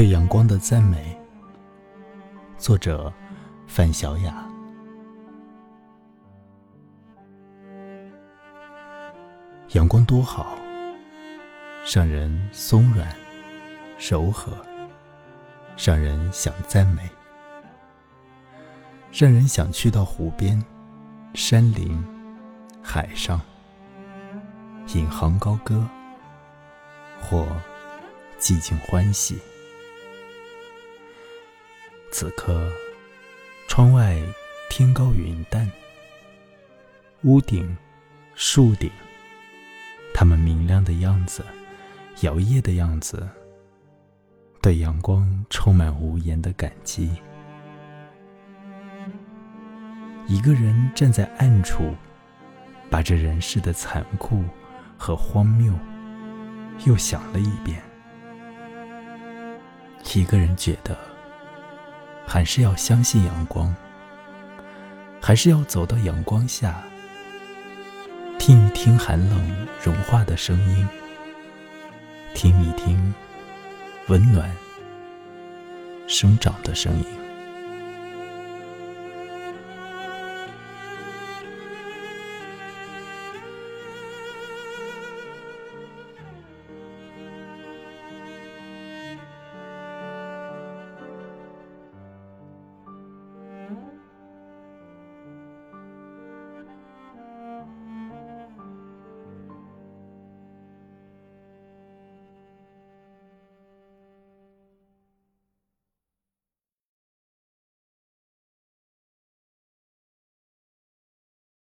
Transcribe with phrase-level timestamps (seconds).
[0.00, 1.14] 对阳光的赞美，
[2.56, 3.12] 作者
[3.66, 4.48] 范小雅。
[9.72, 10.56] 阳光多好，
[11.94, 13.14] 让人松软、
[13.98, 14.52] 柔和，
[15.76, 17.02] 让人想赞美，
[19.12, 20.64] 让人想去到湖边、
[21.34, 22.02] 山林、
[22.82, 23.38] 海上，
[24.94, 25.86] 引吭高歌，
[27.20, 27.46] 或
[28.38, 29.38] 寂静欢喜。
[32.12, 32.68] 此刻，
[33.68, 34.20] 窗外
[34.68, 35.70] 天高云淡，
[37.22, 37.76] 屋顶、
[38.34, 38.90] 树顶，
[40.12, 41.44] 它们明亮的样子，
[42.22, 43.26] 摇曳的样子，
[44.60, 47.10] 对阳光充满无言的感激。
[50.26, 51.94] 一个人站在暗处，
[52.90, 54.42] 把这人世的残酷
[54.98, 55.72] 和荒谬
[56.86, 57.80] 又想了一遍。
[60.12, 61.09] 一个人觉得。
[62.32, 63.74] 还是要相信阳光，
[65.20, 66.80] 还是要走到阳光下，
[68.38, 70.88] 听一听寒冷融化的声音，
[72.32, 73.12] 听一听
[74.06, 74.48] 温暖
[76.06, 77.19] 生长的声音。